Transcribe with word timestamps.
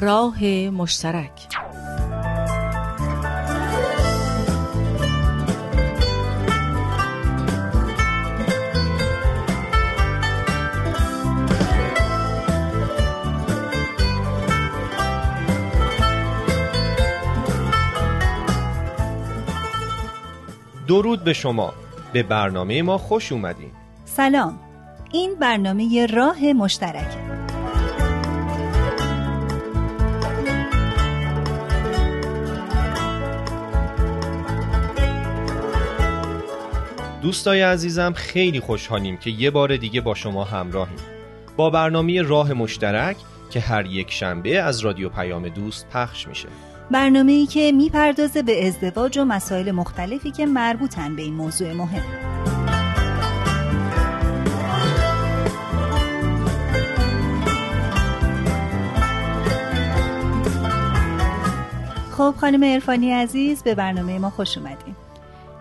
راه 0.00 0.44
مشترک. 0.70 1.30
درود 20.88 21.24
به 21.24 21.32
شما. 21.32 21.72
به 22.12 22.22
برنامه 22.22 22.82
ما 22.82 22.98
خوش 22.98 23.32
اومدین. 23.32 23.70
سلام. 24.04 24.58
این 25.12 25.34
برنامه 25.34 26.06
راه 26.06 26.52
مشترک. 26.52 27.29
دوستای 37.22 37.62
عزیزم 37.62 38.12
خیلی 38.12 38.60
خوشحالیم 38.60 39.16
که 39.16 39.30
یه 39.30 39.50
بار 39.50 39.76
دیگه 39.76 40.00
با 40.00 40.14
شما 40.14 40.44
همراهیم. 40.44 40.98
با 41.56 41.70
برنامه 41.70 42.22
راه 42.22 42.52
مشترک 42.52 43.16
که 43.50 43.60
هر 43.60 43.86
یک 43.86 44.10
شنبه 44.10 44.60
از 44.60 44.80
رادیو 44.80 45.08
پیام 45.08 45.48
دوست 45.48 45.88
پخش 45.88 46.28
میشه. 46.28 46.48
برنامه 46.90 47.32
ای 47.32 47.46
که 47.46 47.72
می‌پردازه 47.72 48.42
به 48.42 48.66
ازدواج 48.66 49.18
و 49.18 49.24
مسائل 49.24 49.70
مختلفی 49.70 50.30
که 50.30 50.46
مربوطن 50.46 51.16
به 51.16 51.22
این 51.22 51.34
موضوع 51.34 51.72
مهم. 51.72 52.02
خب 62.10 62.34
خانم 62.40 62.64
عرفانی 62.64 63.12
عزیز 63.12 63.62
به 63.62 63.74
برنامه 63.74 64.18
ما 64.18 64.30
خوش 64.30 64.58
اومدین. 64.58 64.94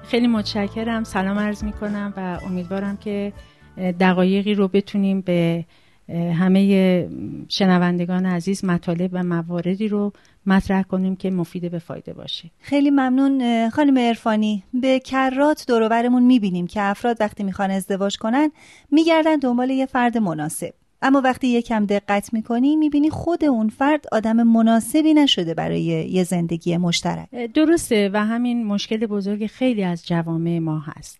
خیلی 0.10 0.28
متشکرم 0.28 1.04
سلام 1.04 1.40
عرض 1.40 1.64
می 1.64 1.72
کنم 1.72 2.14
و 2.18 2.40
امیدوارم 2.46 2.98
که 2.98 3.34
دقایقی 3.78 4.54
رو 4.54 4.68
بتونیم 4.68 5.22
به 5.22 5.66
همه 6.10 7.10
شنوندگان 7.50 8.26
عزیز 8.26 8.66
مطالب 8.66 9.10
و 9.14 9.24
مواردی 9.24 9.88
رو 9.88 10.14
مطرح 10.46 10.82
کنیم 10.82 11.16
که 11.16 11.32
مفید 11.32 11.72
به 11.72 11.80
فایده 11.80 12.14
باشه. 12.14 12.52
خیلی 12.60 12.90
ممنون 12.90 13.70
خانم 13.70 13.98
عرفانی. 13.98 14.64
به 14.74 15.00
کرات 15.00 15.66
دوروبرمون 15.68 16.24
می‌بینیم 16.24 16.68
که 16.68 16.82
افراد 16.82 17.18
وقتی 17.20 17.44
می‌خوان 17.44 17.72
ازدواج 17.72 18.18
کنن 18.18 18.52
میگردن 18.92 19.36
دنبال 19.36 19.70
یه 19.70 19.86
فرد 19.86 20.18
مناسب. 20.18 20.74
اما 21.02 21.22
وقتی 21.22 21.48
یکم 21.48 21.86
دقت 21.86 22.34
می‌کنی 22.34 22.76
می‌بینی 22.76 23.10
خود 23.10 23.46
اون 23.46 23.70
فرد 23.70 24.06
آدم 24.12 24.44
مناسبی 24.44 25.14
نشده 25.14 25.54
برای 25.54 25.82
یه 25.82 26.24
زندگی 26.24 26.78
مشترک. 26.78 27.30
درسته 27.54 28.10
و 28.14 28.26
همین 28.26 28.66
مشکل 28.66 29.06
بزرگ 29.06 29.48
خیلی 29.48 29.84
از 29.84 30.08
جوامع 30.08 30.60
ما 30.60 30.80
هست. 30.80 31.20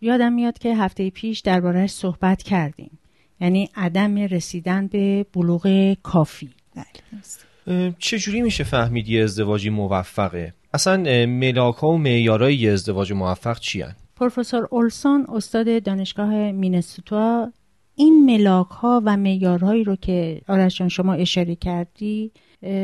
یادم 0.00 0.32
میاد 0.32 0.58
که 0.58 0.76
هفته 0.76 1.10
پیش 1.10 1.40
دربارهش 1.40 1.90
صحبت 1.90 2.42
کردیم. 2.42 2.98
یعنی 3.40 3.70
عدم 3.76 4.18
رسیدن 4.18 4.86
به 4.86 5.26
بلوغ 5.34 5.96
کافی. 6.02 6.50
بله 6.76 7.94
چجوری 7.98 8.42
میشه 8.42 8.64
فهمید 8.64 9.08
یه 9.08 9.22
ازدواجی 9.22 9.70
موفقه؟ 9.70 10.54
اصلا 10.74 11.26
ملاک 11.26 11.76
ها 11.76 11.88
و 11.88 11.98
معیارای 11.98 12.54
یه 12.54 12.72
ازدواج 12.72 13.12
موفق 13.12 13.58
چی 13.58 13.82
هن؟ 13.82 13.94
پروفسور 14.16 14.68
اولسون 14.70 15.26
استاد 15.28 15.82
دانشگاه 15.82 16.52
مینسوتا 16.52 17.52
این 17.96 18.24
ملاک 18.24 18.68
ها 18.68 19.02
و 19.04 19.16
معیارهایی 19.16 19.84
رو 19.84 19.96
که 19.96 20.42
آرش 20.48 20.78
جان 20.78 20.88
شما 20.88 21.12
اشاره 21.12 21.54
کردی 21.54 22.32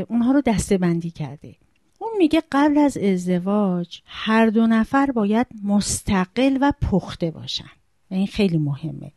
اونها 0.09 0.33
رو 0.33 0.41
دسته 0.41 0.79
بندی 0.79 1.11
کرده. 1.11 1.55
اون 1.99 2.11
میگه 2.19 2.43
قبل 2.53 2.79
از 2.79 2.97
ازدواج 2.97 4.01
هر 4.05 4.47
دو 4.47 4.67
نفر 4.67 5.11
باید 5.11 5.47
مستقل 5.65 6.59
و 6.61 6.73
پخته 6.91 7.31
باشن. 7.31 7.71
این 8.11 8.27
خیلی 8.27 8.59
مهمه. 8.59 9.13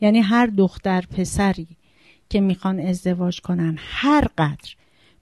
یعنی 0.00 0.20
هر 0.20 0.46
دختر 0.46 1.00
پسری 1.00 1.68
که 2.28 2.40
می‌خوان 2.40 2.80
ازدواج 2.80 3.40
کنن 3.40 3.76
هر 3.78 4.28
قدر 4.38 4.74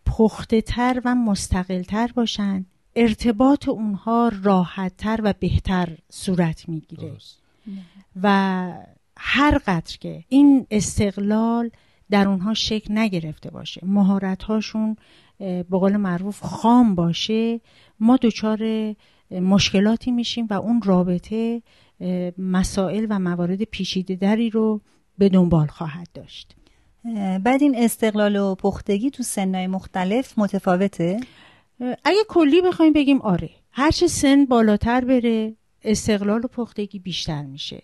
پخته 0.06 0.60
تر 0.60 1.02
و 1.04 1.14
مستقل 1.14 1.82
تر 1.82 2.10
باشن 2.14 2.66
ارتباط 2.96 3.68
اونها 3.68 4.30
راحت 4.42 4.96
تر 4.96 5.20
و 5.24 5.34
بهتر 5.40 5.88
صورت 6.10 6.68
می‌گیره. 6.68 7.12
و 8.22 8.72
هر 9.16 9.58
قدر 9.58 9.96
که 10.00 10.24
این 10.28 10.66
استقلال 10.70 11.70
در 12.10 12.28
اونها 12.28 12.54
شکل 12.54 12.98
نگرفته 12.98 13.50
باشه 13.50 13.80
مهارت 13.84 14.42
هاشون 14.42 14.96
به 15.38 15.64
قول 15.70 15.96
معروف 15.96 16.40
خام 16.40 16.94
باشه 16.94 17.60
ما 18.00 18.16
دچار 18.22 18.94
مشکلاتی 19.30 20.10
میشیم 20.10 20.46
و 20.50 20.54
اون 20.54 20.82
رابطه 20.82 21.62
مسائل 22.38 23.06
و 23.10 23.18
موارد 23.18 23.62
پیچیده 23.62 24.14
دری 24.14 24.50
رو 24.50 24.80
به 25.18 25.28
دنبال 25.28 25.66
خواهد 25.66 26.08
داشت. 26.14 26.56
بعد 27.44 27.62
این 27.62 27.74
استقلال 27.78 28.36
و 28.36 28.54
پختگی 28.54 29.10
تو 29.10 29.22
سنهای 29.22 29.66
مختلف 29.66 30.38
متفاوته؟ 30.38 31.20
اگه 31.80 32.18
کلی 32.28 32.60
بخوایم 32.60 32.92
بگیم 32.92 33.20
آره. 33.20 33.50
هرچه 33.70 34.06
سن 34.06 34.44
بالاتر 34.44 35.04
بره 35.04 35.56
استقلال 35.84 36.44
و 36.44 36.48
پختگی 36.48 36.98
بیشتر 36.98 37.42
میشه. 37.42 37.82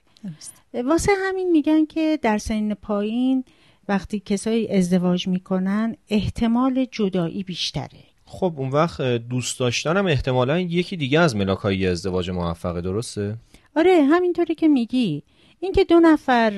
واسه 0.74 1.12
همین 1.28 1.50
میگن 1.50 1.84
که 1.84 2.18
در 2.22 2.38
سن 2.38 2.74
پایین 2.74 3.44
وقتی 3.88 4.20
کسایی 4.20 4.68
ازدواج 4.68 5.28
می‌کنن 5.28 5.96
احتمال 6.08 6.86
جدایی 6.90 7.42
بیشتره. 7.42 8.00
خب 8.24 8.54
اون 8.56 8.68
وقت 8.68 9.02
دوست 9.02 9.60
داشتنم 9.60 10.06
احتمالا 10.06 10.58
یکی 10.58 10.96
دیگه 10.96 11.20
از 11.20 11.36
ملاکای 11.36 11.86
ازدواج 11.86 12.30
موفقه 12.30 12.80
درسته؟ 12.80 13.36
آره 13.76 14.04
همینطوری 14.04 14.54
که 14.54 14.68
میگی. 14.68 15.22
اینکه 15.60 15.84
دو 15.84 16.00
نفر 16.00 16.52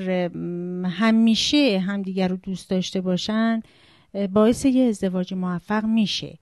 همیشه 0.85 1.79
همدیگر 1.79 2.29
رو 2.29 2.37
دوست 2.37 2.71
داشته 2.71 3.01
باشن 3.01 3.63
باعث 4.33 4.65
یه 4.65 4.85
ازدواج 4.85 5.35
موفق 5.35 5.85
میشه. 5.85 6.39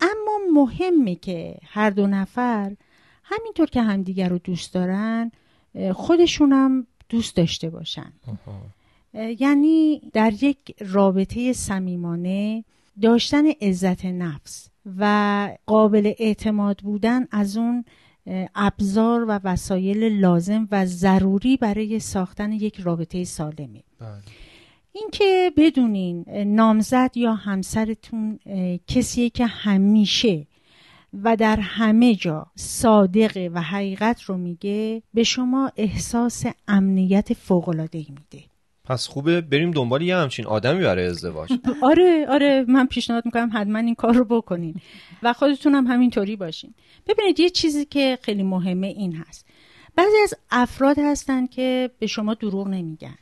اما 0.00 0.38
مهمه 0.54 1.14
که 1.14 1.58
هر 1.62 1.90
دو 1.90 2.06
نفر 2.06 2.76
همینطور 3.24 3.66
که 3.66 3.82
همدیگر 3.82 4.28
رو 4.28 4.38
دوست 4.38 4.74
دارن 4.74 5.32
خودشونم 5.94 6.86
دوست 7.08 7.36
داشته 7.36 7.70
باشن. 7.70 8.12
یعنی 9.38 10.02
در 10.12 10.32
یک 10.42 10.58
رابطه 10.80 11.52
صمیمانه 11.52 12.64
داشتن 13.02 13.44
عزت 13.60 14.04
نفس 14.04 14.68
و 14.98 15.56
قابل 15.66 16.12
اعتماد 16.18 16.78
بودن 16.78 17.26
از 17.30 17.56
اون 17.56 17.84
ابزار 18.54 19.24
و 19.24 19.40
وسایل 19.44 20.04
لازم 20.04 20.68
و 20.70 20.86
ضروری 20.86 21.56
برای 21.56 21.98
ساختن 21.98 22.52
یک 22.52 22.80
رابطه 22.80 23.24
سالمه. 23.24 23.82
اینکه 24.92 25.52
بدونین 25.56 26.24
نامزد 26.46 27.10
یا 27.14 27.34
همسرتون 27.34 28.38
کسیه 28.86 29.30
که 29.30 29.46
همیشه 29.46 30.46
و 31.24 31.36
در 31.36 31.60
همه 31.60 32.14
جا 32.14 32.46
صادقه 32.54 33.50
و 33.54 33.60
حقیقت 33.60 34.22
رو 34.22 34.36
میگه 34.36 35.02
به 35.14 35.22
شما 35.22 35.72
احساس 35.76 36.44
امنیت 36.68 37.32
فوق‌العاده‌ای 37.32 38.06
میده. 38.08 38.44
پس 38.84 39.08
خوبه 39.08 39.40
بریم 39.40 39.70
دنبال 39.70 40.02
یه 40.02 40.16
همچین 40.16 40.46
آدمی 40.46 40.82
برای 40.82 41.06
ازدواج. 41.06 41.52
آره 41.82 42.26
آره 42.28 42.64
من 42.68 42.86
پیشنهاد 42.86 43.24
می‌کنم 43.24 43.50
حتما 43.54 43.78
این 43.78 43.94
کار 43.94 44.14
رو 44.14 44.24
بکنین 44.24 44.74
و 45.22 45.32
خودتون 45.32 45.74
هم 45.74 45.86
همینطوری 45.86 46.36
باشین. 46.36 46.74
ببینید 47.06 47.40
یه 47.40 47.50
چیزی 47.50 47.84
که 47.84 48.18
خیلی 48.22 48.42
مهمه 48.42 48.86
این 48.86 49.16
هست. 49.16 49.46
بعضی 49.96 50.16
از 50.22 50.34
افراد 50.50 50.98
هستن 50.98 51.46
که 51.46 51.90
به 51.98 52.06
شما 52.06 52.34
دروغ 52.34 52.68
نمیگن. 52.68 53.18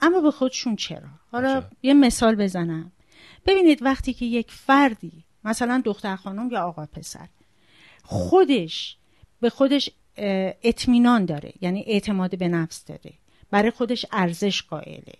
اما 0.00 0.20
به 0.20 0.30
خودشون 0.30 0.76
چرا؟ 0.76 1.08
حالا 1.32 1.62
یه 1.82 1.94
مثال 1.94 2.34
بزنم. 2.34 2.92
ببینید 3.46 3.82
وقتی 3.82 4.12
که 4.12 4.26
یک 4.26 4.50
فردی 4.50 5.23
مثلا 5.44 5.82
دختر 5.84 6.16
خانم 6.16 6.50
یا 6.50 6.62
آقا 6.62 6.86
پسر. 6.86 7.28
خودش 8.02 8.96
به 9.40 9.50
خودش 9.50 9.90
اطمینان 10.62 11.24
داره 11.24 11.52
یعنی 11.60 11.84
اعتماد 11.86 12.38
به 12.38 12.48
نفس 12.48 12.84
داره. 12.84 13.12
برای 13.50 13.70
خودش 13.70 14.06
ارزش 14.12 14.62
قائله. 14.62 15.14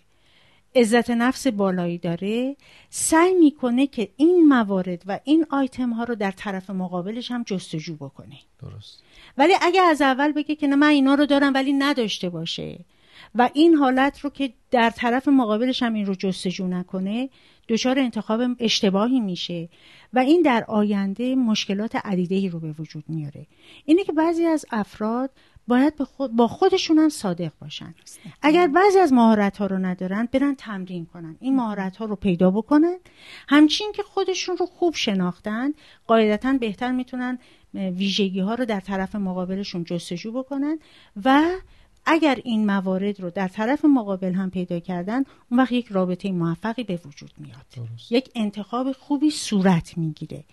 عزت 0.77 1.11
نفس 1.11 1.47
بالایی 1.47 1.99
داره. 1.99 2.57
سعی 2.91 3.35
می‌کنه 3.35 3.87
که 3.87 4.09
این 4.17 4.49
موارد 4.49 5.03
و 5.07 5.21
این 5.25 5.47
آیتم 5.51 5.91
ها 5.91 6.05
رو 6.05 6.15
در 6.15 6.31
طرف 6.31 6.71
مقابلش 6.71 7.31
هم 7.31 7.43
جستجو 7.43 7.97
بکنه. 7.97 8.39
درست. 8.63 9.03
ولی 9.39 9.53
اگه 9.63 9.83
از 9.83 10.03
اول 10.03 10.33
بگه 10.33 10.55
که 10.55 10.67
نه 10.67 10.77
من 10.77 10.87
اینا 10.87 11.15
رو 11.15 11.27
دارم 11.27 11.55
ولی 11.55 11.73
نداشته 11.73 12.29
باشه. 12.29 12.79
و 13.35 13.51
این 13.55 13.75
حالت 13.75 14.21
رو 14.21 14.31
که 14.31 14.53
در 14.71 14.91
طرف 14.91 15.29
مقابلش 15.29 15.83
هم 15.83 15.95
این 15.95 16.07
رو 16.07 16.15
جستجو 16.15 16.67
نکنه 16.67 17.29
دچار 17.69 17.99
انتخاب 17.99 18.41
اشتباهی 18.59 19.21
میشه 19.21 19.69
و 20.13 20.19
این 20.19 20.43
در 20.43 20.65
آینده 20.69 21.35
مشکلات 21.35 21.97
عدیده 21.97 22.49
رو 22.49 22.61
به 22.61 22.73
وجود 22.73 23.05
میاره. 23.09 23.47
اینه 23.85 24.05
که 24.05 24.13
بعضی 24.13 24.45
از 24.47 24.67
افراد 24.71 25.31
باید 25.69 25.95
با 26.37 26.49
خودشون 26.49 26.99
هم 26.99 27.09
صادق 27.09 27.53
باشن. 27.61 27.95
اگر 28.43 28.67
بعضی 28.67 28.99
از 28.99 29.13
مهارت 29.13 29.57
ها 29.57 29.67
رو 29.67 29.79
ندارن 29.79 30.29
برن 30.33 30.55
تمرین 30.55 31.07
کنن. 31.07 31.37
این 31.41 31.57
مهارت 31.57 31.97
ها 31.97 32.05
رو 32.05 32.17
پیدا 32.17 32.51
بکنن. 32.51 32.97
همچین 33.49 33.93
که 33.95 34.03
خودشون 34.03 34.57
رو 34.57 34.67
خوب 34.67 34.95
شناختن 34.95 35.73
قاعدتا 36.07 36.53
بهتر 36.53 36.93
می‌تونن 36.93 37.39
ویژگی 37.75 38.41
ها 38.41 38.55
رو 38.55 38.65
در 38.65 38.81
طرف 38.81 39.15
مقابلشون 39.15 39.85
جستجو 39.85 40.33
بکنن 40.33 40.79
و 41.25 41.43
اگر 42.07 42.39
این 42.45 42.67
موارد 42.67 43.21
رو 43.21 43.31
در 43.31 43.49
طرف 43.49 43.85
مقابل 43.85 44.33
هم 44.33 44.51
پیدا 44.51 44.79
کردن 44.79 45.25
اون 45.51 45.61
وقت 45.61 45.73
یک 45.73 45.87
رابطه 45.87 46.33
موفقی 46.33 46.85
به 46.85 47.01
وجود 47.05 47.31
میاد. 47.39 47.89
یک 48.11 48.31
انتخاب 48.35 48.93
خوبی 48.93 49.31
صورت 49.31 49.99
می‌گیره. 49.99 50.45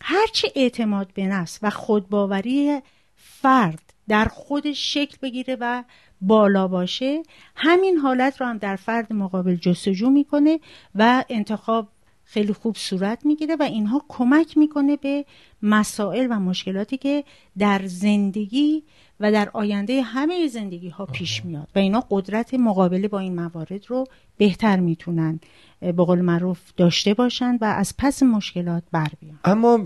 هرچه 0.00 0.52
اعتماد 0.56 1.12
به 1.14 1.26
نفس 1.26 1.58
و 1.62 1.70
خودباوری 1.70 2.80
فرد 3.16 3.92
در 4.08 4.24
خودش 4.24 4.94
شکل 4.94 5.16
بگیره 5.22 5.56
و 5.60 5.84
بالا 6.20 6.68
باشه 6.68 7.22
همین 7.56 7.96
حالت 7.96 8.40
رو 8.40 8.46
هم 8.46 8.58
در 8.58 8.76
فرد 8.76 9.12
مقابل 9.12 9.54
جستجو 9.54 10.10
می‌کنه 10.10 10.60
و 10.94 11.24
انتخاب 11.28 11.88
خیلی 12.28 12.52
خوب 12.52 12.76
صورت 12.76 13.26
می‌گیره 13.26 13.56
و 13.60 13.62
اینها 13.62 14.02
کمک 14.08 14.58
می‌کنه 14.58 14.96
به 14.96 15.24
مسائل 15.62 16.26
و 16.30 16.40
مشکلاتی 16.40 16.96
که 16.96 17.24
در 17.58 17.80
زندگی 17.86 18.82
و 19.20 19.32
در 19.32 19.50
آینده 19.52 20.02
همه 20.02 20.48
زندگی 20.48 20.88
ها 20.88 21.06
پیش 21.06 21.44
میاد 21.44 21.68
و 21.74 21.78
اینا 21.78 22.04
قدرت 22.10 22.54
مقابله 22.54 23.08
با 23.08 23.18
این 23.18 23.34
موارد 23.34 23.86
رو 23.88 24.04
بهتر 24.36 24.76
می‌تونن 24.76 25.40
به 25.80 25.92
قول 25.92 26.20
معروف 26.20 26.60
داشته 26.76 27.14
باشن 27.14 27.58
و 27.60 27.64
از 27.64 27.94
پس 27.98 28.22
مشکلات 28.22 28.82
بر 28.92 29.08
بیان. 29.20 29.38
اما 29.44 29.84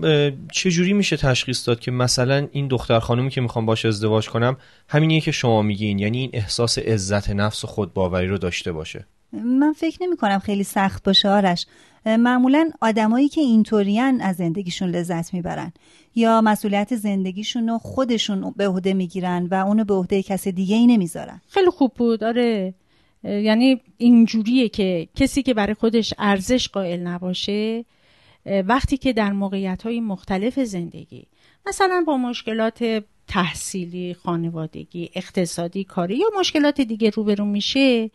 چجوری 0.51 0.93
میشه 0.93 1.17
تشخیص 1.17 1.67
داد 1.67 1.79
که 1.79 1.91
مثلا 1.91 2.47
این 2.51 2.67
دختر 2.67 2.99
خانومی 2.99 3.29
که 3.29 3.41
می‌خوام 3.41 3.65
باش 3.65 3.85
ازدواج 3.85 4.29
کنم 4.29 4.57
همینیه 4.87 5.21
که 5.21 5.31
شما 5.31 5.61
میگین؟ 5.61 5.99
یعنی 5.99 6.17
این 6.17 6.29
احساس 6.33 6.77
عزت 6.77 7.29
نفس 7.29 7.63
و 7.63 7.67
خودباوری 7.67 8.27
رو 8.27 8.37
داشته 8.37 8.71
باشه؟ 8.71 9.05
من 9.33 9.73
فکر 9.73 9.97
نمی 10.03 10.17
کنم 10.17 10.39
خیلی 10.39 10.63
سخت 10.63 11.03
باشه 11.03 11.29
آرش. 11.29 11.65
معمولا 12.05 12.71
آدمایی 12.81 13.29
که 13.29 13.41
اینطورین 13.41 14.21
از 14.21 14.35
زندگیشون 14.35 14.89
لذت 14.89 15.33
می‌برن 15.33 15.73
یا 16.15 16.41
مسئولیت 16.41 16.95
زندگیشون 16.95 17.69
رو 17.69 17.77
خودشون 17.77 18.53
به 18.57 18.67
عهده 18.67 18.93
می‌گیرن 18.93 19.47
و 19.51 19.53
اونو 19.53 19.83
به 19.83 19.93
عهده 19.93 20.23
کس 20.23 20.47
دیگه 20.47 20.75
ای 20.75 20.87
نمی‌ذارن. 20.87 21.41
خیلی 21.47 21.69
خوب 21.69 21.93
بود. 21.93 22.23
آره. 22.23 22.73
یعنی 23.23 23.81
اینجوریه 23.97 24.69
که 24.69 25.07
کسی 25.15 25.43
که 25.43 25.53
برای 25.53 25.73
خودش 25.73 26.13
ارزش 26.17 26.67
قائل 26.67 26.99
نباشه 26.99 27.85
وقتی 28.45 28.97
که 28.97 29.13
در 29.13 29.31
موقعیت 29.31 29.83
های 29.83 29.99
مختلف 29.99 30.59
زندگی 30.59 31.25
مثلا 31.67 32.03
با 32.07 32.17
مشکلات 32.17 33.03
تحصیلی 33.27 34.13
خانوادگی 34.13 35.09
اقتصادی 35.15 35.83
کاری 35.83 36.17
یا 36.17 36.27
مشکلات 36.39 36.81
دیگه 36.81 37.09
روبرو 37.09 37.45
میشه 37.45 38.11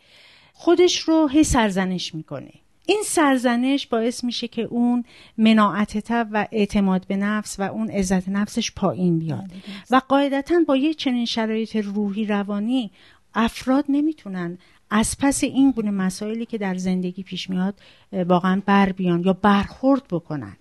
خودش 0.53 0.99
رو 0.99 1.27
هی 1.27 1.43
سرزنش 1.43 2.15
می‌کنه. 2.15 2.51
این 2.89 3.01
سرزنش 3.05 3.87
باعث 3.87 4.23
میشه 4.23 4.47
که 4.47 4.61
اون 4.61 5.03
مناعت 5.37 6.11
و 6.11 6.47
اعتماد 6.51 7.07
به 7.07 7.17
نفس 7.17 7.59
و 7.59 7.63
اون 7.63 7.89
عزت 7.89 8.29
نفسش 8.29 8.71
پایین 8.71 9.19
بیاد. 9.19 9.51
و 9.91 10.01
قاعدتا 10.07 10.55
با 10.67 10.75
یه 10.77 10.93
چنین 10.93 11.25
شرایط 11.25 11.75
روحی 11.75 12.25
روانی 12.25 12.91
افراد 13.35 13.85
نمی‌تونن 13.89 14.57
از 14.89 15.17
پس 15.19 15.43
این 15.43 15.71
گونه 15.71 15.91
مسائلی 15.91 16.45
که 16.45 16.57
در 16.57 16.75
زندگی 16.75 17.23
پیش 17.23 17.49
میاد 17.49 17.75
واقعا 18.13 18.61
بر 18.65 18.91
بیان 18.91 19.23
یا 19.23 19.33
برخورد 19.33 20.03
بکنن. 20.11 20.57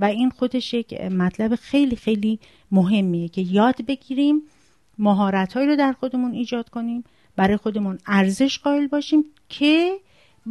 و 0.00 0.04
این 0.04 0.30
خودش 0.30 0.74
یک 0.74 1.00
مطلب 1.00 1.54
خیلی 1.54 1.96
خیلی 1.96 2.38
مهمیه 2.70 3.28
که 3.28 3.40
یاد 3.40 3.86
بگیریم 3.86 4.42
مهارت 4.98 5.56
رو 5.56 5.76
در 5.76 5.92
خودمون 5.92 6.32
ایجاد 6.32 6.68
کنیم 6.68 7.04
برای 7.36 7.56
خودمون 7.56 7.98
ارزش 8.06 8.58
قائل 8.58 8.86
باشیم 8.86 9.24
که 9.48 9.96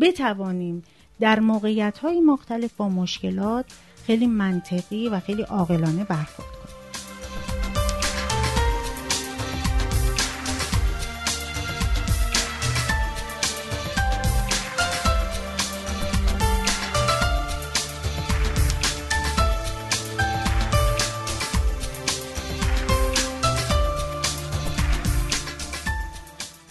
بتوانیم 0.02 0.84
در 1.20 1.40
موقعیت 1.40 1.98
های 1.98 2.22
مختلف 2.22 2.72
با 2.78 2.90
مشکلات 2.90 3.66
خیلی 4.06 4.28
منطقی 4.28 5.10
و 5.10 5.20
خیلی 5.20 5.42
عاقلانه 5.42 6.04
برخورد 6.04 6.50
کنیم. 6.50 6.76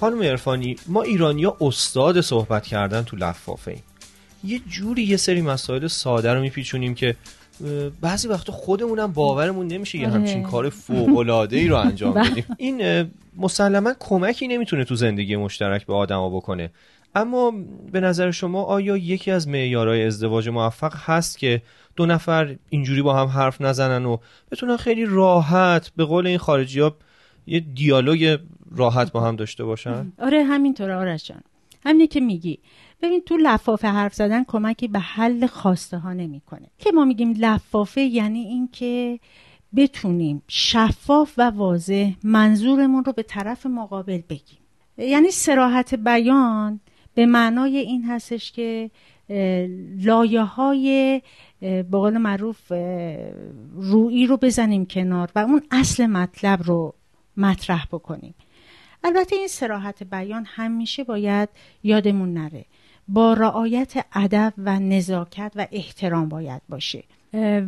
خانم 0.00 0.18
ارفانی 0.22 0.76
ما 0.86 1.02
ایرانیا 1.02 1.56
استاد 1.60 2.20
صحبت 2.20 2.66
کردن 2.66 3.02
تو 3.02 3.16
لفافه 3.16 3.70
ایم. 3.70 3.82
یه 4.44 4.60
جوری 4.68 5.02
یه 5.02 5.16
سری 5.16 5.42
مسائل 5.42 5.86
ساده 5.86 6.34
رو 6.34 6.40
میپیچونیم 6.40 6.94
که 6.94 7.16
بعضی 8.00 8.28
وقتا 8.28 8.52
خودمونم 8.52 9.12
باورمون 9.12 9.66
نمیشه 9.66 9.98
یه 9.98 10.08
همچین 10.08 10.40
آره. 10.40 10.50
کار 10.50 10.68
فوق 10.68 11.18
العاده 11.18 11.56
ای 11.56 11.68
رو 11.68 11.76
انجام 11.76 12.14
بله. 12.14 12.30
بدیم. 12.30 12.44
این 12.58 13.10
مسلما 13.36 13.94
کمکی 14.00 14.48
نمی‌تونه 14.48 14.84
تو 14.84 14.94
زندگی 14.94 15.36
مشترک 15.36 15.86
به 15.86 15.94
آدما 15.94 16.30
بکنه. 16.30 16.70
اما 17.14 17.52
به 17.92 18.00
نظر 18.00 18.30
شما 18.30 18.62
آیا 18.62 18.96
یکی 18.96 19.30
از 19.30 19.48
معیارهای 19.48 20.06
ازدواج 20.06 20.48
موفق 20.48 20.94
هست 20.96 21.38
که 21.38 21.62
دو 21.96 22.06
نفر 22.06 22.56
اینجوری 22.70 23.02
با 23.02 23.14
هم 23.14 23.26
حرف 23.26 23.60
نزنن 23.60 24.04
و 24.04 24.16
بتونن 24.50 24.76
خیلی 24.76 25.06
راحت 25.06 25.90
به 25.96 26.04
قول 26.04 26.26
این 26.26 26.38
خارجی 26.38 26.80
ها 26.80 26.96
یه 27.46 27.60
دیالوگ 27.60 28.38
راحت 28.76 29.12
با 29.12 29.20
هم 29.20 29.36
داشته 29.36 29.64
باشن؟ 29.64 30.12
آره 30.18 30.44
همینطور 30.44 30.90
آرش 30.90 31.24
جان. 31.24 31.40
همینه 31.86 32.06
که 32.06 32.20
میگی. 32.20 32.58
ببین 33.04 33.20
تو 33.20 33.36
لفافه 33.36 33.88
حرف 33.88 34.14
زدن 34.14 34.44
کمکی 34.44 34.88
به 34.88 34.98
حل 34.98 35.46
خواسته 35.46 35.98
ها 35.98 36.12
نمی‌کنه. 36.12 36.66
که 36.78 36.92
ما 36.92 37.04
میگیم 37.04 37.34
لفافه 37.38 38.00
یعنی 38.00 38.38
اینکه 38.38 39.20
بتونیم 39.76 40.42
شفاف 40.48 41.34
و 41.38 41.50
واضح 41.50 42.10
منظورمون 42.22 43.04
رو 43.04 43.12
به 43.12 43.22
طرف 43.22 43.66
مقابل 43.66 44.20
بگیم. 44.28 44.58
یعنی 44.98 45.30
سراحت 45.30 45.94
بیان 45.94 46.80
به 47.14 47.26
معنای 47.26 47.76
این 47.76 48.04
هستش 48.04 48.52
که 48.52 48.90
لایه 49.98 50.42
های 50.42 51.22
به 51.60 51.82
قول 51.90 52.18
معروف 52.18 52.72
روئی 53.74 54.26
رو 54.26 54.36
بزنیم 54.36 54.86
کنار 54.86 55.30
و 55.34 55.38
اون 55.38 55.62
اصل 55.70 56.06
مطلب 56.06 56.62
رو 56.62 56.94
مطرح 57.36 57.86
بکنیم. 57.92 58.34
البته 59.04 59.36
این 59.36 59.48
سراحت 59.48 60.02
بیان 60.02 60.44
همیشه 60.48 61.04
باید 61.04 61.48
یادمون 61.82 62.34
نره. 62.34 62.64
با 63.08 63.32
رعایت 63.32 64.06
ادب 64.12 64.52
و 64.58 64.80
نزاکت 64.80 65.52
و 65.56 65.66
احترام 65.72 66.28
باید 66.28 66.62
باشه. 66.68 67.04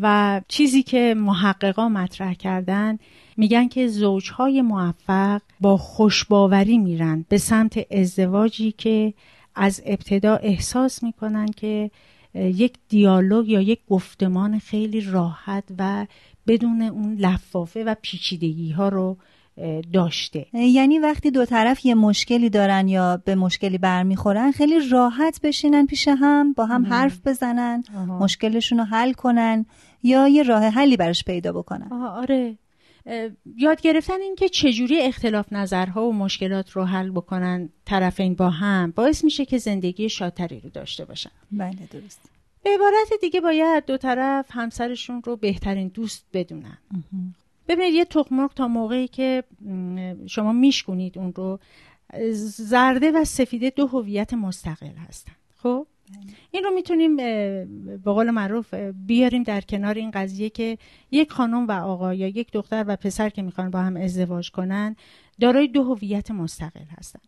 و 0.02 0.40
چیزی 0.49 0.83
که 0.83 1.14
محققا 1.16 1.88
مطرح 1.88 2.35
کردن 2.35 2.99
میگن 3.37 3.69
که 3.69 3.88
زوجهای 3.88 4.62
موفق 4.62 5.40
با 5.61 5.76
خوشباوری 5.76 6.78
میرن 6.78 7.25
به 7.28 7.38
سمت 7.38 7.93
ازدواجی 7.93 8.73
که 8.73 9.14
از 9.55 9.83
ابتدا 9.87 10.37
احساس 10.37 11.02
می‌کنن 11.02 11.47
که 11.47 11.90
یک 12.35 12.75
دیالوگ 12.88 13.49
یا 13.49 13.61
یک 13.61 13.81
گفتمان 13.88 14.59
خیلی 14.59 15.00
راحت 15.00 15.64
و 15.78 16.07
بدون 16.47 16.83
اون 16.83 17.16
لفافه 17.16 17.85
و 17.85 17.95
پیچیدگی 18.02 18.71
ها 18.71 18.88
رو 18.88 19.16
داشته. 19.92 20.46
یعنی 20.52 20.98
وقتی 20.98 21.30
دو 21.30 21.44
طرف 21.44 21.86
یه 21.86 21.94
مشکلی 21.94 22.50
دارن 22.50 22.88
یا 22.88 23.22
به 23.25 23.34
مشکلی 23.34 23.78
برمیخورن 23.78 24.52
خیلی 24.52 24.88
راحت 24.88 25.40
بشینن 25.42 25.86
پیش 25.86 26.08
هم 26.08 26.52
با 26.52 26.66
هم 26.66 26.86
حرف 26.86 27.26
بزنن 27.26 27.82
مشکلشون 28.20 28.78
رو 28.78 28.84
حل 28.84 29.12
کنن 29.12 29.66
یا 30.02 30.28
یه 30.28 30.42
راه 30.42 30.64
حلی 30.64 30.96
براش 30.96 31.25
پیدا 31.25 31.52
بکنن. 31.52 31.92
آره. 31.92 32.58
یاد 33.56 33.80
گرفتن 33.80 34.20
اینکه 34.20 34.48
چجوری 34.48 35.02
اختلاف 35.02 35.52
نظرها 35.52 36.06
و 36.06 36.12
مشکلات 36.12 36.70
رو 36.70 36.84
حل 36.84 37.10
بکنن 37.10 37.68
طرفین 37.84 38.34
با 38.34 38.50
هم 38.50 38.90
باعث 38.96 39.25
میشه 39.25 39.44
که 39.44 39.58
زندگی 39.58 40.08
شادتری 40.08 40.60
رو 40.60 40.70
داشته 40.70 41.04
باشن. 41.04 41.30
بله 41.52 41.78
درست. 41.92 42.30
به 42.64 42.70
عبارت 42.75 43.20
دیگه 43.20 43.40
باید 43.40 43.86
دو 43.86 43.96
طرف 43.96 44.46
همسرشون 44.50 45.22
رو 45.25 45.36
بهترین 45.36 45.88
دوست 45.88 46.25
بدونن. 46.32 46.78
ببینید 47.68 47.94
یه 47.94 48.04
تخم 48.04 48.46
تا 48.46 48.68
موقعی 48.68 49.08
که 49.08 49.44
شما 50.26 50.52
میشکنید 50.52 51.18
اون 51.18 51.32
رو 51.32 51.58
زرده 52.32 53.11
و 53.11 53.25
سفیده 53.25 53.70
دو 53.70 53.87
هویت 53.87 54.35
مستقل 54.35 54.94
هستن. 55.08 55.32
خب؟ 55.56 55.87
این 56.50 56.64
رو 56.64 56.70
می‌تونیم 56.70 57.16
به 57.16 58.12
قول 58.12 58.30
معروف 58.30 58.75
بیاریم 59.06 59.42
در 59.42 59.61
کنار 59.61 59.94
این 59.94 60.11
قضیه 60.11 60.50
که 60.50 60.78
یک 61.11 61.32
خانم 61.32 61.66
و 61.66 61.73
آقا 61.73 62.14
یا 62.14 62.28
یک 62.28 62.52
دختر 62.52 62.85
و 62.88 62.96
پسر 62.96 63.28
که 63.28 63.42
می‌خوان 63.42 63.70
با 63.70 63.78
هم 63.78 63.96
ازدواج 63.96 64.50
کنن 64.50 64.96
دارای 65.40 65.68
دو 65.68 65.82
هویت 65.82 66.30
مستقل 66.30 66.85
هستن. 66.99 67.20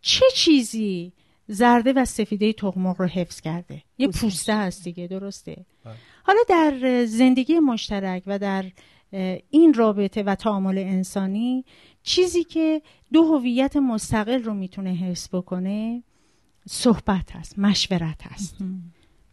چه 0.00 0.24
چیزی 0.34 1.12
زرده 1.46 1.92
و 1.92 2.04
سفیده 2.04 2.52
تخمق 2.52 3.00
رو 3.00 3.06
حفظ 3.06 3.40
کرده؟ 3.40 3.82
یه 3.98 4.08
پوسته 4.08 4.54
هست 4.54 4.84
دیگه 4.84 5.06
درسته؟ 5.06 5.64
بله. 5.84 5.94
حالا 6.22 6.38
در 6.48 7.04
زندگی 7.04 7.58
مشترک 7.58 8.22
و 8.26 8.38
در 8.38 8.64
این 9.50 9.74
رابطه 9.74 10.22
و 10.22 10.34
تعامل 10.34 10.78
انسانی 10.78 11.64
چیزی 12.02 12.44
که 12.44 12.82
دو 13.12 13.22
هویت 13.22 13.76
مستقل 13.76 14.42
رو 14.42 14.54
می‌تونه 14.54 14.90
حفظ 14.90 15.28
بکنه 15.32 16.02
صحبت 16.68 17.36
هست 17.36 17.58
مشورت 17.58 18.22
هست 18.22 18.56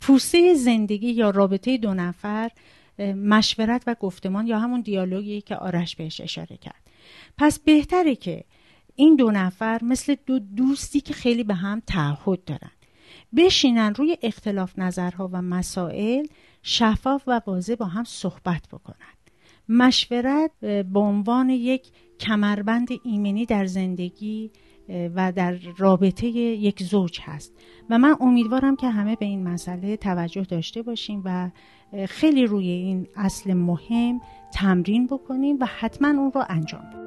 پوسته 0.02 0.54
زندگی 0.54 1.12
یا 1.12 1.30
رابطه 1.30 1.78
دو 1.78 1.94
نفر 1.94 2.52
مشورت 3.00 3.84
و 3.88 3.96
گفتمان 4.00 4.48
یا 4.48 4.60
همون 4.60 4.82
دیالوگی 4.82 5.42
که 5.42 5.56
آرش 5.56 5.96
بهش 5.96 6.22
اشاره 6.22 6.58
کرد. 6.58 6.90
پس 7.38 7.60
بهتره 7.60 8.16
که 8.16 8.44
این 8.96 9.16
دو 9.16 9.32
نفر 9.32 9.80
مثل 9.84 10.16
دو 10.26 10.40
دوستی 10.40 11.02
که 11.02 11.14
خیلی 11.14 11.44
به 11.44 11.54
هم 11.54 11.82
تعهد 11.88 12.44
دارن 12.44 12.72
بشینن 13.36 13.94
روی 13.96 14.18
اختلاف 14.22 14.80
نظرها 14.80 15.30
و 15.34 15.42
مسائل 15.42 16.26
شفاف 16.64 17.24
و 17.28 17.42
واضح 17.48 17.76
با 17.76 17.86
هم 17.86 18.04
صحبت 18.04 18.68
بکنن. 18.72 19.15
مشورت 19.70 20.52
به 20.62 21.00
عنوان 21.00 21.50
یک 21.50 21.92
کمربند 22.20 22.88
ایمنی 23.04 23.46
در 23.46 23.66
زندگی 23.66 24.52
و 24.90 25.32
در 25.32 25.58
رابطه 25.78 26.28
یک 26.28 26.84
زوج 26.84 27.20
هست. 27.24 27.54
و 27.90 27.98
من 27.98 28.16
امیدوارم 28.20 28.76
که 28.76 28.90
همه 28.90 29.16
به 29.16 29.26
این 29.26 29.44
مسئله 29.48 29.98
توجه 29.98 30.44
داشته 30.44 30.82
باشیم 30.82 31.22
و 31.26 31.50
خیلی 32.10 32.46
روی 32.46 32.68
این 32.68 33.08
اصل 33.16 33.54
مهم 33.54 34.22
تمرین 34.54 35.08
بکنیم 35.08 35.58
و 35.62 35.66
حتما 35.80 36.08
اون 36.08 36.32
رو 36.32 36.44
انجام 36.50 36.82
بدیم. 36.82 37.05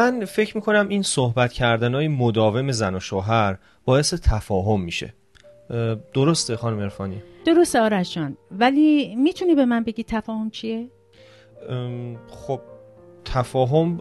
من 0.00 0.24
فکر 0.24 0.56
می‌کنم 0.56 0.88
این 0.88 1.02
صحبت 1.02 1.52
کردن 1.52 1.94
های 1.94 2.08
مداوم 2.08 2.72
زن 2.72 2.94
و 2.94 3.00
شوهر 3.00 3.58
باعث 3.84 4.14
تفاهم 4.14 4.80
میشه. 4.80 5.14
درسته 6.14 6.56
خانم 6.56 6.78
ارفانی 6.78 7.22
درسته 7.44 7.80
آرشان 7.80 8.36
ولی 8.50 9.16
می‌تونی 9.16 9.54
به 9.54 9.64
من 9.64 9.84
بگی 9.84 10.04
تفاهم 10.04 10.50
چیه؟ 10.50 10.88
خب 12.28 12.60
تفاهم 13.24 13.98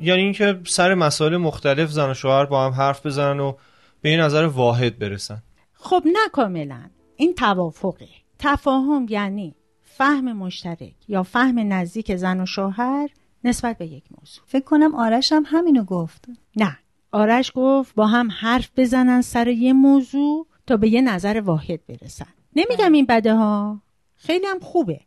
یعنی 0.00 0.22
اینکه 0.22 0.60
سر 0.66 0.94
مسائل 0.94 1.36
مختلف 1.36 1.90
زن 1.90 2.10
و 2.10 2.14
شوهر 2.14 2.44
با 2.44 2.66
هم 2.66 2.72
حرف 2.72 3.06
بزنن 3.06 3.40
و 3.40 3.52
به 4.00 4.08
این 4.08 4.20
نظر 4.20 4.44
واحد 4.44 4.98
برسن. 4.98 5.42
خب 5.72 6.02
نه 6.04 6.28
کاملا. 6.32 6.90
این 7.16 7.34
توافقه. 7.34 8.08
تفاهم 8.38 9.06
یعنی 9.08 9.54
فهم 9.82 10.32
مشترک 10.32 10.94
یا 11.08 11.22
فهم 11.22 11.72
نزدیک 11.72 12.16
زن 12.16 12.40
و 12.40 12.46
شوهر 12.46 13.08
نسبت 13.46 13.78
به 13.78 13.86
یک 13.86 14.04
موضوع. 14.18 14.44
فکر 14.46 14.64
کنم 14.64 14.94
آرش 14.94 15.32
هم 15.32 15.42
همینو 15.46 15.84
گفت. 15.84 16.24
نه. 16.56 16.78
آرش 17.12 17.52
گفت 17.54 17.94
با 17.94 18.06
هم 18.06 18.30
حرف 18.30 18.70
بزنن 18.76 19.22
سر 19.22 19.48
یه 19.48 19.72
موضوع 19.72 20.46
تا 20.66 20.76
به 20.76 20.88
یه 20.88 21.00
نظر 21.00 21.40
واحد 21.40 21.86
برسن. 21.86 22.26
نمیگم. 22.56 22.92
این 22.92 23.06
بده 23.06 23.34
ها. 23.34 23.80
خیلی 24.16 24.46
هم 24.46 24.58
خوبه. 24.58 25.00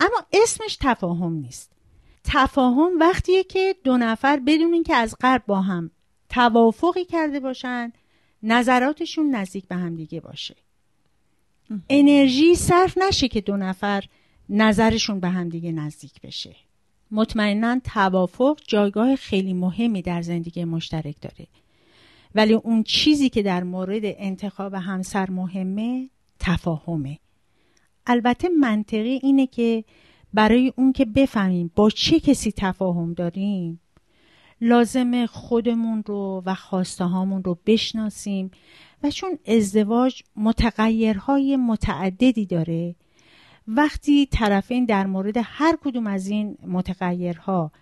اما 0.00 0.26
اسمش 0.32 0.78
تفاهم 0.80 1.32
نیست. 1.32 1.72
تفاهم 2.24 2.98
وقتیه 3.00 3.44
که 3.44 3.76
دو 3.84 3.96
نفر 3.96 4.40
بدون 4.46 4.72
اینکه 4.72 4.94
از 4.94 5.16
قرب 5.20 5.42
با 5.46 5.60
هم 5.60 5.90
توافقی 6.28 7.04
کرده 7.04 7.40
باشن 7.40 7.92
نظراتشون 8.42 9.34
نزدیک 9.34 9.68
به 9.68 9.76
هم 9.76 9.94
دیگه 9.94 10.20
باشه. 10.20 10.56
انرژی 11.88 12.54
صرف 12.54 12.98
نشه 12.98 13.28
که 13.28 13.40
دو 13.40 13.56
نفر 13.56 14.04
نظرشون 14.48 15.20
به 15.20 15.28
هم 15.28 15.48
دیگه 15.48 15.72
نزدیک 15.72 16.20
بشه. 16.20 16.56
مطمئنا 17.12 17.80
توافق 17.84 18.58
جایگاه 18.66 19.16
خیلی 19.16 19.52
مهمی 19.52 20.02
در 20.02 20.22
زندگی 20.22 20.64
مشترک 20.64 21.16
داره. 21.20 21.46
ولی 22.34 22.52
اون 22.52 22.82
چیزی 22.82 23.28
که 23.28 23.42
در 23.42 23.62
مورد 23.62 24.02
انتخاب 24.04 24.74
همسر 24.74 25.30
مهمه 25.30 26.10
تفاهمه. 26.38 27.18
البته 28.06 28.48
منطقی 28.48 29.20
اینه 29.22 29.46
که 29.46 29.84
برای 30.34 30.72
اون 30.76 30.92
که 30.92 31.04
بفهمیم 31.04 31.70
با 31.76 31.90
چه 31.90 32.20
کسی 32.20 32.52
تفاهم 32.56 33.14
داریم 33.14 33.80
لازم 34.60 35.26
خودمون 35.26 36.02
رو 36.06 36.42
و 36.46 36.54
خواسته 36.54 37.04
هامون 37.04 37.44
رو 37.44 37.58
بشناسیم 37.66 38.50
و 39.02 39.10
چون 39.10 39.38
ازدواج 39.46 40.22
متغیرهای 40.36 41.56
متعددی 41.56 42.46
داره 42.46 42.94
وقتی 43.68 44.26
طرفین 44.26 44.84
در 44.84 45.06
مورد 45.06 45.34
هر 45.44 45.78
کدوم 45.84 46.06
از 46.06 46.26
این 46.26 46.58
متغیرها 46.66 47.72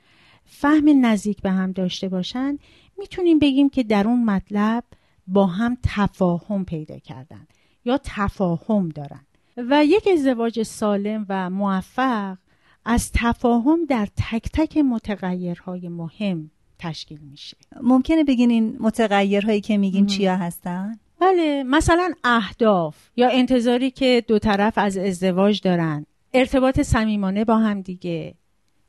فهم 0.45 1.07
نزدیک 1.07 1.43
به 1.43 1.51
هم 1.51 1.73
داشته 1.73 2.09
باشند 2.09 2.59
می‌تونیم 2.99 3.39
بگیم 3.39 3.69
که 3.69 3.83
در 3.83 4.07
اون 4.09 4.25
مطلب 4.25 4.85
با 5.27 5.47
هم 5.47 5.77
تفاهم 5.83 6.65
پیدا 6.65 6.99
کردن 6.99 7.47
یا 7.85 8.01
تفاهم 8.05 8.89
دارن. 8.89 9.21
و 9.57 9.85
یک 9.85 10.09
ازدواج 10.13 10.63
سالم 10.63 11.27
و 11.29 11.51
موفق 11.51 12.37
از 12.85 13.13
تفاهم 13.15 13.85
در 13.85 14.09
تک 14.17 14.49
تک 14.53 14.77
متغیرهای 14.77 15.89
مهم 15.89 16.51
تشکیل 16.79 17.21
میشه. 17.21 17.57
ممکنه 17.83 18.25
بگین 18.25 18.51
این 18.51 18.77
متغیرهایی 18.81 19.61
که 19.61 19.77
میگیم 19.77 20.07
چیا 20.07 20.37
هستن؟ 20.37 20.99
بله 21.21 21.63
مثلا 21.63 22.13
اهداف 22.25 22.97
یا 23.17 23.29
انتظاری 23.29 23.91
که 23.91 24.25
دو 24.29 24.39
طرف 24.39 24.73
از 24.77 24.97
ازدواج 24.97 25.61
دارن. 25.61 26.07
ارتباط 26.35 26.81
صمیمانه 26.81 27.45
با 27.45 27.57
هم 27.57 27.81
دیگه. 27.81 28.35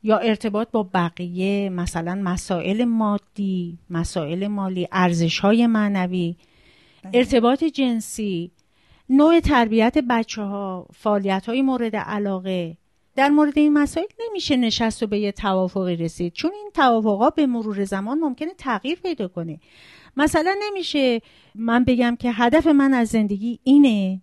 یا 0.02 0.18
ارتباط 0.18 0.70
با 0.70 0.82
بقیه 0.94 1.70
مثلا 1.70 2.14
مسائل 2.14 2.84
مادی 2.84 3.78
مسائل 3.90 4.46
مالی 4.46 4.88
ارزش 4.92 5.38
های 5.38 5.66
معنوی. 5.66 6.36
بله. 7.04 7.10
ارتباط 7.14 7.64
جنسی. 7.64 8.50
نوع 9.08 9.40
تربیت 9.40 9.98
بچه 10.10 10.42
ها 10.42 10.86
فعالیت 10.94 11.46
های 11.46 11.62
مورد 11.62 11.96
علاقه. 11.96 12.76
در 13.16 13.28
مورد 13.28 13.58
این 13.58 13.72
مسائل 13.72 14.06
نمیشه 14.28 14.56
نشست 14.56 15.02
و 15.02 15.06
به 15.06 15.18
یه 15.18 15.32
توافقی 15.32 15.96
رسید. 15.96 16.32
چون 16.32 16.50
این 16.54 16.70
توافقا 16.74 17.30
به 17.30 17.46
مرور 17.46 17.84
زمان 17.84 18.18
ممکنه 18.18 18.54
تغییر 18.58 18.98
پیدا 19.00 19.28
کنه. 19.28 19.58
مثلا 20.16 20.56
نمیشه 20.62 21.20
من 21.54 21.84
بگم 21.84 22.16
که 22.16 22.32
هدف 22.32 22.66
من 22.66 22.94
از 22.94 23.08
زندگی 23.08 23.60
اینه. 23.64 24.22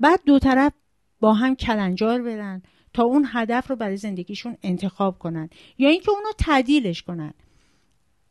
بعد 0.00 0.20
دو 0.26 0.38
طرف 0.38 0.72
با 1.20 1.32
هم 1.34 1.54
کلنجار 1.54 2.22
برن 2.22 2.62
تا 2.94 3.02
اون 3.02 3.26
هدف 3.32 3.70
رو 3.70 3.76
برای 3.76 3.96
زندگیشون 3.96 4.56
انتخاب 4.62 5.18
کنن 5.18 5.48
یا 5.78 5.88
اینکه 5.88 6.10
اونو 6.10 6.28
تعدیلش 6.38 7.02
کنن. 7.02 7.32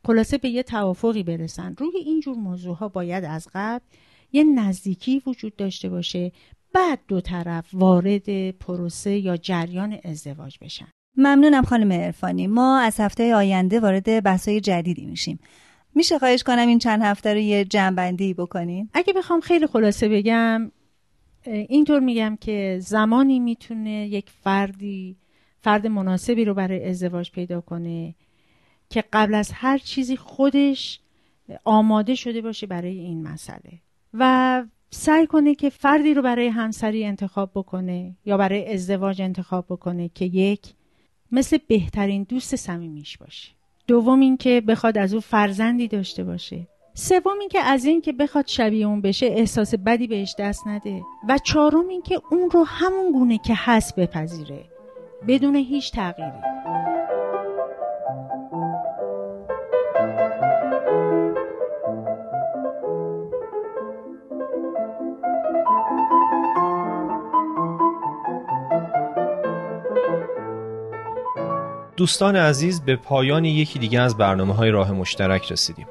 خلاصه 0.06 0.38
به 0.38 0.50
یه 0.50 0.64
توافقی 0.64 1.24
برسن. 1.24 1.76
روی 1.78 1.98
اینجور 2.06 2.36
موضوع 2.36 2.76
ها 2.76 2.88
باید 2.88 3.24
از 3.24 3.48
قبل 3.54 3.86
یه 4.32 4.44
نزدیکی 4.44 5.22
وجود 5.28 5.56
داشته 5.56 5.90
باشه. 5.90 6.32
بعد 6.74 7.00
دو 7.08 7.22
طرف 7.22 7.70
وارد 7.74 8.52
پروسه 8.52 9.18
یا 9.18 9.38
جریان 9.38 9.98
ازدواج 10.04 10.58
بشن. 10.62 10.88
ممنونم 11.18 11.64
خانم 11.64 11.92
ارفانی 11.92 12.48
ما 12.48 12.80
از 12.80 13.00
هفته 13.00 13.36
آینده 13.36 13.80
وارد 13.80 14.24
بحثای 14.24 14.60
جدیدی 14.60 15.06
میشیم. 15.06 15.40
میشه 15.96 16.20
خواهش 16.20 16.44
کنم 16.44 16.68
این 16.68 16.80
چند 16.80 17.02
هفته 17.02 17.34
رو 17.34 17.40
یه 17.40 17.66
جنبندی 17.66 18.34
بکنین؟ 18.34 18.90
اگه 18.94 19.14
بخوام 19.14 19.40
خیلی 19.40 19.68
خلاصه 19.68 20.10
بگم 20.10 20.72
اینطور 21.46 22.00
میگم 22.00 22.38
که 22.42 22.80
زمانی 22.82 23.40
می‌تونه 23.40 24.08
یک 24.08 24.30
فردی 24.30 25.18
فرد 25.62 25.88
مناسبی 25.88 26.46
رو 26.46 26.54
برای 26.54 26.90
ازدواج 26.90 27.32
پیدا 27.32 27.62
کنه 27.62 28.16
که 28.90 29.04
قبل 29.14 29.34
از 29.34 29.52
هر 29.54 29.78
چیزی 29.78 30.18
خودش 30.18 31.00
آماده 31.64 32.16
شده 32.16 32.42
باشه 32.42 32.68
برای 32.68 33.00
این 33.00 33.24
مسئله 33.24 33.82
و 34.14 34.64
سعی 34.90 35.28
کنه 35.28 35.56
که 35.56 35.70
فردی 35.70 36.14
رو 36.14 36.22
برای 36.22 36.48
همسری 36.48 37.06
انتخاب 37.06 37.52
بکنه 37.56 38.16
یا 38.26 38.38
برای 38.38 38.74
ازدواج 38.74 39.22
انتخاب 39.22 39.66
بکنه 39.70 40.10
که 40.10 40.26
یک 40.26 40.74
مثل 41.32 41.58
بهترین 41.68 42.24
دوست 42.24 42.56
صمیمیش 42.56 43.18
باشه. 43.18 43.55
دوم 43.88 44.20
اینکه 44.20 44.62
بخواد 44.68 44.98
از 44.98 45.14
او 45.14 45.20
فرزندی 45.20 45.88
داشته 45.88 46.24
باشه. 46.24 46.68
سوم 46.94 47.40
اینکه 47.40 47.60
از 47.60 47.86
این 47.86 48.02
که 48.02 48.14
بخواد 48.14 48.48
شبیه 48.48 48.88
اون 48.88 49.02
بشه 49.02 49.26
احساس 49.26 49.74
بدی 49.76 50.08
بهش 50.08 50.36
دست 50.40 50.68
نده. 50.68 51.02
و 51.30 51.38
چهارم 51.38 51.88
اینکه 51.88 52.22
اون 52.32 52.50
رو 52.50 52.64
همون 52.64 53.12
گونه 53.12 53.38
که 53.38 53.54
هست 53.56 53.96
بپذیره. 53.96 54.64
بدون 55.28 55.56
هیچ 55.56 55.92
تغییری. 55.92 56.42
دوستان 72.06 72.36
عزیز 72.36 72.82
به 72.82 72.96
پایان 72.96 73.46
یکی 73.46 73.80
دیگه 73.80 74.02
از 74.02 74.18
برنامه 74.18 74.54
های 74.54 74.72
راه 74.72 74.92
مشترک 74.92 75.52
رسیدیم. 75.52 75.88